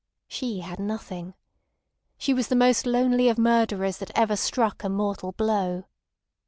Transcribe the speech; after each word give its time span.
She 0.27 0.61
had 0.61 0.79
nothing. 0.79 1.35
She 2.17 2.33
was 2.33 2.47
the 2.47 2.55
most 2.55 2.87
lonely 2.87 3.29
of 3.29 3.37
murderers 3.37 3.99
that 3.99 4.09
ever 4.17 4.35
struck 4.35 4.83
a 4.83 4.89
mortal 4.89 5.31
blow. 5.33 5.85